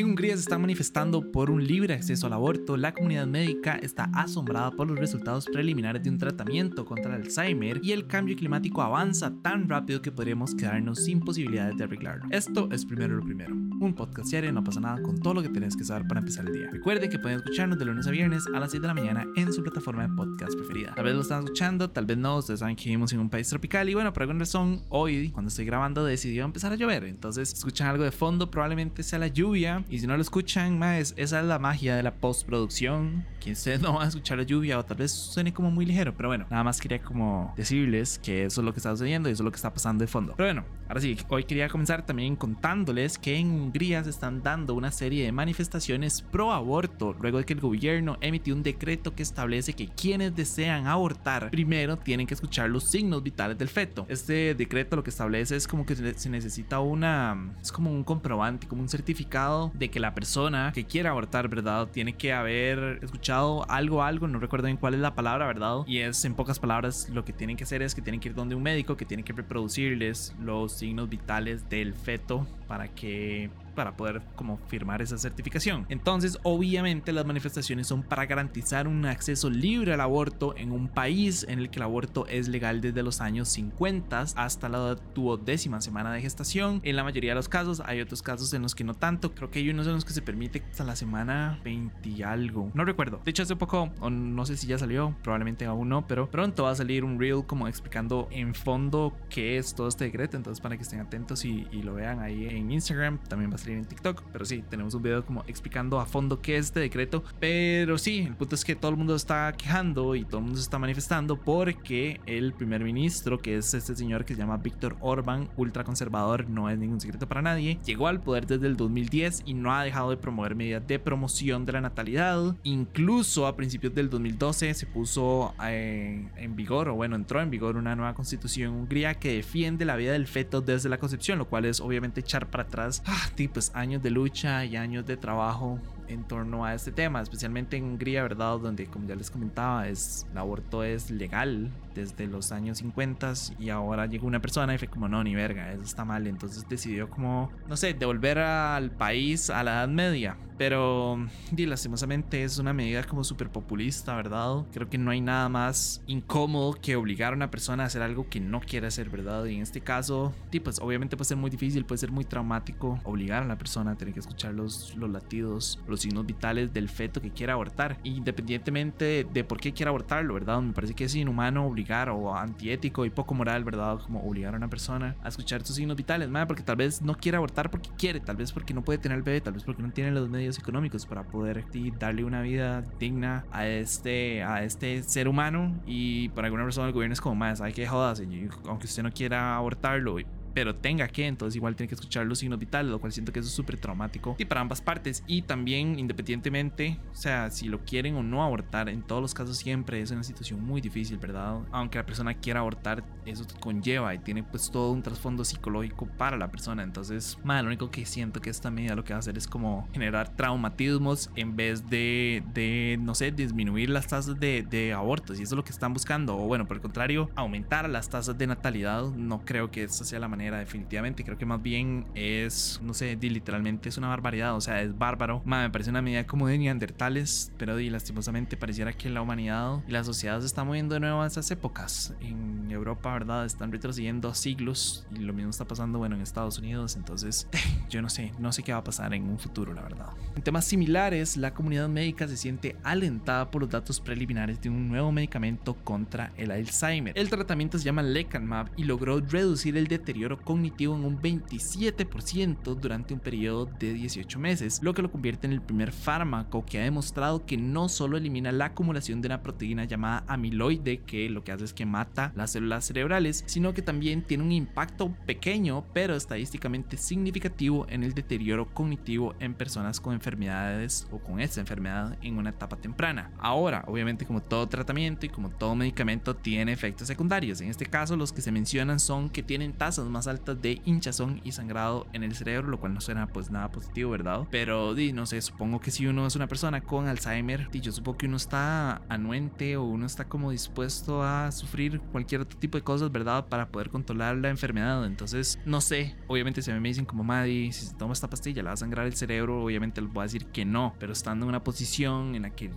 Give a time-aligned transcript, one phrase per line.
[0.00, 2.78] En Hungría se está manifestando por un libre acceso al aborto.
[2.78, 7.80] La comunidad médica está asombrada por los resultados preliminares de un tratamiento contra el Alzheimer
[7.82, 12.24] y el cambio climático avanza tan rápido que podríamos quedarnos sin posibilidades de arreglarlo.
[12.30, 13.54] Esto es primero lo primero.
[13.80, 16.44] Un podcast serie, no pasa nada con todo lo que tienes que saber para empezar
[16.44, 16.68] el día.
[16.70, 19.50] Recuerde que pueden escucharnos de lunes a viernes a las 6 de la mañana en
[19.54, 20.94] su plataforma de podcast preferida.
[20.94, 22.36] Tal vez lo están escuchando, tal vez no.
[22.36, 25.48] Ustedes saben que vivimos en un país tropical y bueno, por alguna razón, hoy, cuando
[25.48, 27.04] estoy grabando, decidió empezar a llover.
[27.04, 31.14] Entonces, escuchan algo de fondo, probablemente sea la lluvia y si no lo escuchan, más,
[31.16, 33.24] esa es la magia de la postproducción.
[33.40, 36.14] Que ustedes no van a escuchar la lluvia o tal vez suene como muy ligero.
[36.14, 39.32] Pero bueno, nada más quería como decirles que eso es lo que está sucediendo y
[39.32, 40.34] eso es lo que está pasando de fondo.
[40.36, 44.74] Pero bueno, ahora sí, hoy quería comenzar también contándoles que en Hungría se están dando
[44.74, 49.22] una serie de manifestaciones pro aborto luego de que el gobierno emitió un decreto que
[49.22, 54.06] establece que quienes desean abortar primero tienen que escuchar los signos vitales del feto.
[54.08, 58.66] Este decreto lo que establece es como que se necesita una, es como un comprobante,
[58.66, 61.86] como un certificado de que la persona que quiera abortar, ¿verdad?
[61.92, 65.84] Tiene que haber escuchado algo, algo, no recuerdo en cuál es la palabra, ¿verdad?
[65.86, 68.34] Y es en pocas palabras lo que tienen que hacer es que tienen que ir
[68.34, 73.50] donde un médico que tiene que reproducirles los signos vitales del feto para que
[73.80, 75.86] para poder como firmar esa certificación.
[75.88, 81.46] Entonces, obviamente las manifestaciones son para garantizar un acceso libre al aborto en un país
[81.48, 86.12] en el que el aborto es legal desde los años 50 hasta la duodécima semana
[86.12, 86.82] de gestación.
[86.84, 89.34] En la mayoría de los casos, hay otros casos en los que no tanto.
[89.34, 92.70] Creo que hay unos en los que se permite hasta la semana 20 y algo.
[92.74, 93.22] No recuerdo.
[93.24, 96.64] De hecho, hace poco, o no sé si ya salió, probablemente aún no, pero pronto
[96.64, 100.36] va a salir un reel como explicando en fondo qué es todo este decreto.
[100.36, 103.58] Entonces, para que estén atentos y, y lo vean ahí en Instagram, también va a
[103.58, 104.22] salir en TikTok.
[104.32, 107.22] Pero sí, tenemos un video como explicando a fondo qué es este decreto.
[107.38, 110.58] Pero sí, el punto es que todo el mundo está quejando y todo el mundo
[110.58, 114.96] se está manifestando porque el primer ministro, que es este señor que se llama Víctor
[115.00, 119.54] Orban, ultraconservador, no es ningún secreto para nadie, llegó al poder desde el 2010 y
[119.54, 122.56] no ha dejado de promover medidas de promoción de la natalidad.
[122.62, 127.76] Incluso a principios del 2012 se puso eh, en vigor, o bueno, entró en vigor
[127.76, 131.64] una nueva constitución hungría que defiende la vida del feto desde la concepción, lo cual
[131.64, 135.78] es obviamente echar para atrás ah, pues, años de lucha y años de trabajo
[136.10, 138.58] en torno a este tema, especialmente en Hungría, ¿verdad?
[138.58, 143.70] Donde, como ya les comentaba, es, el aborto es legal desde los años 50 y
[143.70, 146.26] ahora llegó una persona y fue como, no, ni verga, eso está mal.
[146.26, 150.36] Entonces decidió como, no sé, devolver al país a la Edad Media.
[150.58, 151.16] Pero,
[151.56, 154.66] y lastimosamente es una medida como súper populista, ¿verdad?
[154.72, 158.28] Creo que no hay nada más incómodo que obligar a una persona a hacer algo
[158.28, 159.46] que no quiere hacer, ¿verdad?
[159.46, 163.00] Y en este caso, sí, pues obviamente puede ser muy difícil, puede ser muy traumático
[163.04, 166.88] obligar a la persona a tener que escuchar los, los latidos, los signos vitales del
[166.88, 170.60] feto que quiera abortar, independientemente de, por qué quiera abortarlo, ¿verdad?
[170.60, 173.98] Me parece que es inhumano obligar o antiético y poco moral, ¿verdad?
[173.98, 177.14] Como obligar a una persona a escuchar sus signos vitales, madre, porque tal vez no
[177.14, 179.82] quiere abortar porque quiere, tal vez porque no puede tener el bebé, tal vez porque
[179.82, 181.64] no tiene los medios económicos para poder
[181.98, 186.92] darle una vida digna a este, a este ser humano y por alguna razón el
[186.92, 188.22] gobierno es como más, hay que jodas,
[188.66, 190.18] aunque usted no quiera abortarlo,
[190.54, 193.40] pero tenga que, entonces igual tiene que escuchar los signos vitales, lo cual siento que
[193.40, 195.22] eso es súper traumático y para ambas partes.
[195.26, 199.58] Y también, independientemente, o sea, si lo quieren o no abortar, en todos los casos
[199.58, 201.60] siempre es una situación muy difícil, ¿verdad?
[201.72, 206.36] Aunque la persona quiera abortar, eso conlleva y tiene pues todo un trasfondo psicológico para
[206.36, 206.82] la persona.
[206.82, 209.46] Entonces, más lo único que siento que esta medida lo que va a hacer es
[209.46, 215.38] como generar traumatismos en vez de, de no sé, disminuir las tasas de, de abortos.
[215.38, 216.36] Y eso es lo que están buscando.
[216.36, 219.04] O bueno, por el contrario, aumentar las tasas de natalidad.
[219.10, 221.24] No creo que esa sea la manera definitivamente.
[221.24, 225.42] Creo que más bien es, no sé, literalmente es una barbaridad, o sea, es bárbaro.
[225.44, 229.92] me parece una medida como de neandertales, pero di, lastimosamente pareciera que la humanidad y
[229.92, 232.14] la sociedad se está moviendo de nuevo a esas épocas.
[232.20, 233.44] En Europa, ¿verdad?
[233.44, 236.96] Están retrocediendo siglos y lo mismo está pasando, bueno, en Estados Unidos.
[236.96, 237.48] Entonces,
[237.90, 240.08] yo no sé, no sé qué va a pasar en un futuro, la verdad.
[240.36, 244.88] En temas similares, la comunidad médica se siente alentada por los datos preliminares de un
[244.88, 247.16] nuevo medicamento contra el Alzheimer.
[247.16, 253.14] El tratamiento se llama Lecanemab y logró reducir el deterioro cognitivo en un 27% durante
[253.14, 256.84] un periodo de 18 meses, lo que lo convierte en el primer fármaco que ha
[256.84, 261.52] demostrado que no solo elimina la acumulación de una proteína llamada amiloide, que lo que
[261.52, 266.14] hace es que mata las células cerebrales, sino que también tiene un impacto pequeño pero
[266.14, 272.38] estadísticamente significativo en el deterioro cognitivo en personas con enfermedades o con esta enfermedad en
[272.38, 273.30] una etapa temprana.
[273.38, 277.60] Ahora, obviamente como todo tratamiento y como todo medicamento tiene efectos secundarios.
[277.60, 280.82] En este caso los que se mencionan son que tienen tasas más más altas de
[280.84, 284.46] hinchazón y sangrado en el cerebro, lo cual no suena pues nada positivo, ¿verdad?
[284.50, 287.90] Pero di, no sé, supongo que si uno es una persona con Alzheimer, di, yo
[287.90, 292.76] supongo que uno está anuente o uno está como dispuesto a sufrir cualquier otro tipo
[292.76, 293.46] de cosas, ¿verdad?
[293.48, 295.06] Para poder controlar la enfermedad.
[295.06, 298.28] Entonces, no sé, obviamente si a mí me dicen como Maddy, si se toma esta
[298.28, 301.14] pastilla le va a sangrar el cerebro, obviamente les voy a decir que no, pero
[301.14, 302.70] estando en una posición en la que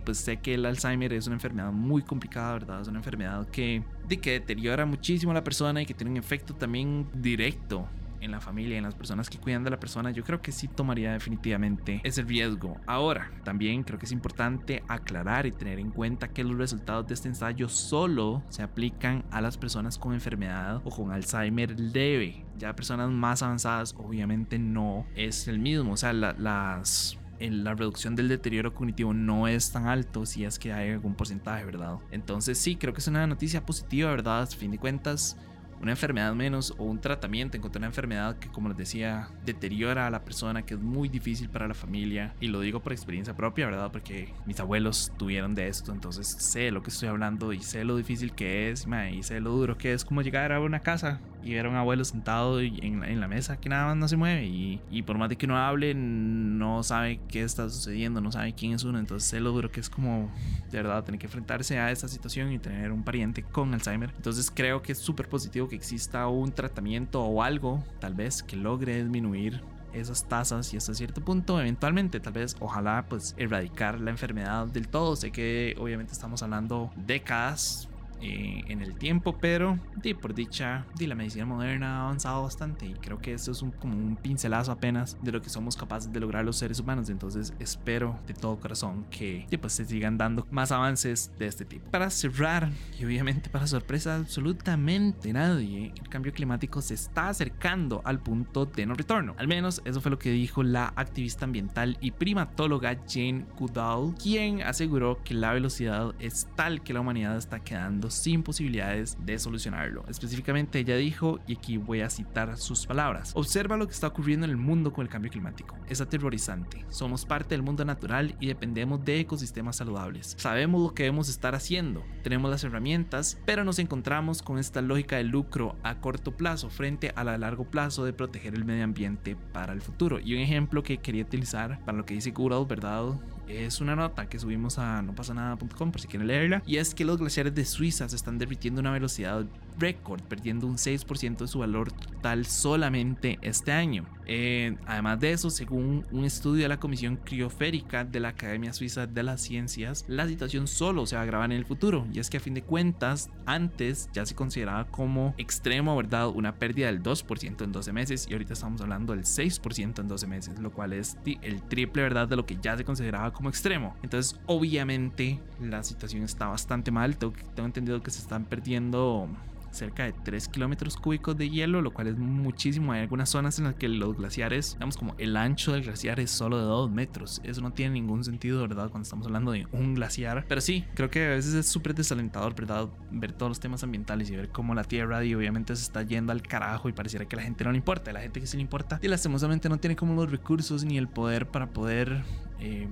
[0.00, 2.82] pues sé que el Alzheimer es una enfermedad muy complicada, ¿verdad?
[2.82, 3.82] Es una enfermedad que,
[4.22, 7.88] que deteriora muchísimo a la persona y que tiene un efecto también directo
[8.20, 10.68] en la familia, en las personas que cuidan de la persona, yo creo que sí
[10.68, 12.78] tomaría definitivamente ese riesgo.
[12.86, 17.14] Ahora, también creo que es importante aclarar y tener en cuenta que los resultados de
[17.14, 22.44] este ensayo solo se aplican a las personas con enfermedad o con Alzheimer leve.
[22.58, 25.92] Ya personas más avanzadas, obviamente no es el mismo.
[25.92, 30.72] O sea, las la reducción del deterioro cognitivo no es tan alto si es que
[30.72, 31.96] hay algún porcentaje, ¿verdad?
[32.10, 34.42] Entonces sí, creo que es una noticia positiva, ¿verdad?
[34.42, 35.36] A fin de cuentas,
[35.80, 39.28] una enfermedad menos o un tratamiento en contra de una enfermedad que, como les decía,
[39.44, 42.34] deteriora a la persona, que es muy difícil para la familia.
[42.40, 43.90] Y lo digo por experiencia propia, ¿verdad?
[43.90, 47.96] Porque mis abuelos tuvieron de esto, entonces sé lo que estoy hablando y sé lo
[47.96, 51.54] difícil que es, y sé lo duro que es como llegar a una casa y
[51.54, 54.46] ver a un abuelo sentado en, en la mesa que nada más no se mueve
[54.46, 58.54] y, y, por más de que uno hable no sabe qué está sucediendo, no sabe
[58.54, 60.30] quién es uno, entonces sé lo duro que es como
[60.70, 64.12] de verdad tener que enfrentarse a esta situación y tener un pariente con Alzheimer.
[64.16, 68.56] Entonces creo que es súper positivo que exista un tratamiento o algo tal vez que
[68.56, 69.62] logre disminuir
[69.92, 74.88] esas tasas y hasta cierto punto eventualmente tal vez ojalá pues erradicar la enfermedad del
[74.88, 75.16] todo.
[75.16, 77.89] Sé que obviamente estamos hablando décadas
[78.20, 82.86] eh, en el tiempo, pero di, por dicha, di, la medicina moderna ha avanzado bastante
[82.86, 86.12] y creo que esto es un, como un pincelazo apenas de lo que somos capaces
[86.12, 87.08] de lograr los seres humanos.
[87.08, 91.90] Entonces espero de todo corazón que pues, se sigan dando más avances de este tipo.
[91.90, 98.20] Para cerrar, y obviamente para sorpresa absolutamente nadie, el cambio climático se está acercando al
[98.20, 99.34] punto de no retorno.
[99.38, 104.62] Al menos eso fue lo que dijo la activista ambiental y primatóloga Jane Goodall, quien
[104.62, 110.04] aseguró que la velocidad es tal que la humanidad está quedando sin posibilidades de solucionarlo.
[110.08, 114.44] Específicamente ella dijo, y aquí voy a citar sus palabras, observa lo que está ocurriendo
[114.44, 115.76] en el mundo con el cambio climático.
[115.88, 116.84] Es aterrorizante.
[116.88, 120.34] Somos parte del mundo natural y dependemos de ecosistemas saludables.
[120.38, 125.16] Sabemos lo que debemos estar haciendo, tenemos las herramientas, pero nos encontramos con esta lógica
[125.16, 129.36] de lucro a corto plazo frente a la largo plazo de proteger el medio ambiente
[129.52, 130.20] para el futuro.
[130.20, 133.14] Y un ejemplo que quería utilizar para lo que dice Google, ¿verdad?
[133.50, 136.62] Es una nota que subimos a nopasanada.com por si quieren leerla.
[136.66, 139.44] Y es que los glaciares de Suiza se están derritiendo a una velocidad
[139.78, 144.06] récord, perdiendo un 6% de su valor total solamente este año.
[144.26, 149.06] Eh, además de eso, según un estudio de la Comisión Crioférica de la Academia Suiza
[149.06, 152.06] de las Ciencias, la situación solo se va a agravar en el futuro.
[152.12, 156.28] Y es que a fin de cuentas, antes ya se consideraba como extremo, ¿verdad?
[156.28, 160.26] Una pérdida del 2% en 12 meses y ahorita estamos hablando del 6% en 12
[160.26, 162.28] meses, lo cual es el triple, ¿verdad?
[162.28, 163.96] De lo que ya se consideraba como extremo.
[164.02, 167.16] Entonces, obviamente, la situación está bastante mal.
[167.16, 169.28] Tengo, entendido que se están perdiendo
[169.70, 172.92] cerca de 3 kilómetros cúbicos de hielo, lo cual es muchísimo.
[172.92, 176.30] Hay algunas zonas en las que los glaciares, digamos como el ancho del glaciar es
[176.30, 177.40] solo de 2 metros.
[177.44, 178.90] Eso no tiene ningún sentido, ¿verdad?
[178.90, 180.44] Cuando estamos hablando de un glaciar.
[180.48, 182.88] Pero sí, creo que a veces es súper desalentador, ¿verdad?
[183.10, 186.32] Ver todos los temas ambientales y ver cómo la Tierra y obviamente se está yendo
[186.32, 188.12] al carajo y pareciera que la gente no le importa.
[188.12, 191.08] La gente que sí le importa y lastimosamente no tiene como los recursos ni el
[191.08, 192.22] poder para poder...
[192.58, 192.88] Eh,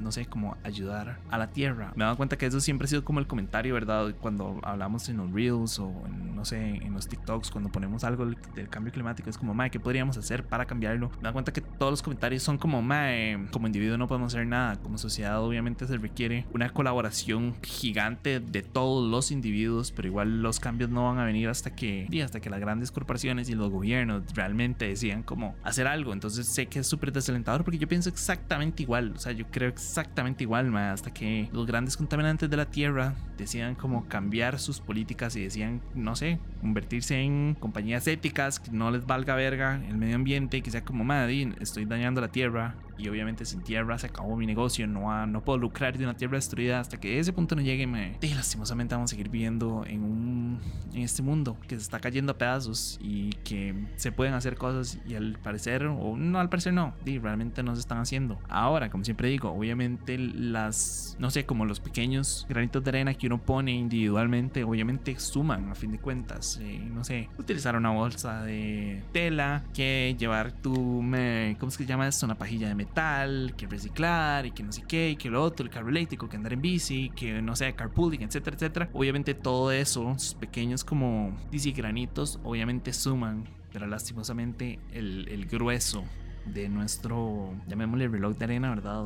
[0.00, 1.92] no sé, como ayudar a la tierra.
[1.96, 4.14] Me he dado cuenta que eso siempre ha sido como el comentario, ¿verdad?
[4.20, 8.26] Cuando hablamos en los Reels o en, no sé, en los TikToks, cuando ponemos algo
[8.26, 11.10] del, cambio climático, es como, mae, ¿qué podríamos hacer para cambiarlo?
[11.10, 14.34] Me he dado cuenta que todos los comentarios son como, mae, como individuo no podemos
[14.34, 14.76] hacer nada.
[14.76, 20.60] Como sociedad, obviamente, se requiere una colaboración gigante de todos los individuos, pero igual los
[20.60, 24.22] cambios no van a venir hasta que, hasta que las grandes corporaciones y los gobiernos
[24.34, 26.12] realmente decidan cómo hacer algo.
[26.12, 29.12] Entonces sé que es súper desalentador porque yo pienso exactamente igual.
[29.16, 33.14] O sea, yo creo que exactamente igual, hasta que los grandes contaminantes de la Tierra
[33.36, 38.90] decían como cambiar sus políticas y decían, no sé, convertirse en compañías éticas que no
[38.90, 43.08] les valga verga el medio ambiente, que sea como, madre, estoy dañando la Tierra, y
[43.08, 46.80] obviamente sin tierra se acabó mi negocio, no, no puedo lucrar de una tierra destruida
[46.80, 47.86] hasta que ese punto no llegue.
[47.86, 48.16] Me...
[48.20, 50.60] Y lastimosamente vamos a seguir viviendo en, un,
[50.92, 54.98] en este mundo que se está cayendo a pedazos y que se pueden hacer cosas
[55.06, 58.38] y al parecer, o no al parecer no, y realmente no se están haciendo.
[58.48, 63.26] Ahora, como siempre digo, obviamente las, no sé, como los pequeños granitos de arena que
[63.26, 66.58] uno pone individualmente, obviamente suman a fin de cuentas.
[66.62, 71.84] Eh, no sé, utilizar una bolsa de tela que llevar tu, me, ¿cómo es que
[71.84, 72.26] se llama esto?
[72.26, 75.42] Una pajilla de metal tal, que reciclar y que no sé qué, y que lo
[75.42, 78.90] otro, el carro eléctrico, que andar en bici, que no sé, carpooling, etcétera, etcétera.
[78.92, 86.04] Obviamente todo eso, pequeños como dice granitos, obviamente suman, pero lastimosamente el, el grueso
[86.46, 89.04] de nuestro, llamémosle reloj de arena, ¿verdad?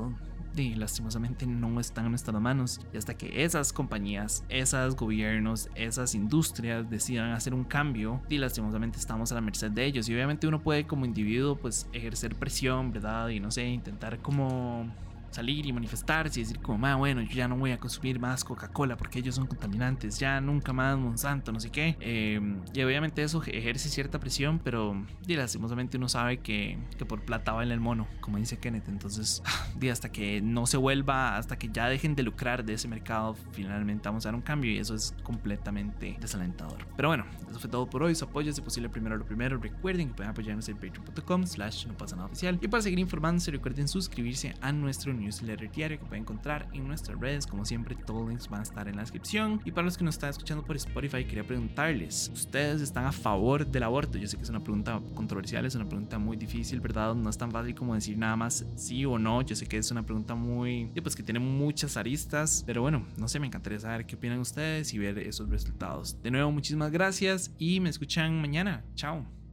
[0.62, 2.80] Y lastimosamente no están en nuestras manos.
[2.92, 8.98] Y hasta que esas compañías, esos gobiernos, esas industrias decidan hacer un cambio, y lastimosamente
[8.98, 10.08] estamos a la merced de ellos.
[10.08, 13.28] Y obviamente uno puede como individuo pues ejercer presión, ¿verdad?
[13.28, 14.86] Y no sé, intentar como
[15.34, 18.44] salir y manifestarse y decir como, ah, bueno, yo ya no voy a consumir más
[18.44, 21.96] Coca-Cola porque ellos son contaminantes, ya nunca más Monsanto, no sé qué.
[22.00, 27.22] Em, y obviamente eso ejerce cierta presión, pero y lastimosamente uno sabe que, que por
[27.22, 28.88] plata vale el mono, como dice Kenneth.
[28.88, 29.42] Entonces,
[29.80, 33.34] y hasta que no se vuelva, hasta que ya dejen de lucrar de ese mercado,
[33.52, 36.86] finalmente vamos a dar un cambio y eso es completamente desalentador.
[36.96, 38.14] Pero bueno, eso fue todo por hoy.
[38.14, 39.58] Su apoyo es posible primero lo primero.
[39.58, 42.58] Recuerden que pueden apoyarnos en patreon.com slash no pasa nada oficial.
[42.60, 47.18] Y para seguir informándose, recuerden suscribirse a nuestro newsletter diario que pueden encontrar en nuestras
[47.18, 47.46] redes.
[47.46, 49.60] Como siempre, todos los links van a estar en la descripción.
[49.64, 53.66] Y para los que nos están escuchando por Spotify, quería preguntarles: ¿Ustedes están a favor
[53.66, 54.18] del aborto?
[54.18, 57.14] Yo sé que es una pregunta controversial, es una pregunta muy difícil, ¿verdad?
[57.14, 59.42] No es tan fácil como decir nada más sí o no.
[59.42, 63.28] Yo sé que es una pregunta muy, pues que tiene muchas aristas, pero bueno, no
[63.28, 66.20] sé, me encantaría saber qué opinan ustedes y ver esos resultados.
[66.22, 68.84] De nuevo, muchísimas gracias y me escuchan mañana.
[68.94, 69.43] Chao.